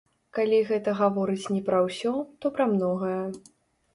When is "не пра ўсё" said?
1.55-2.13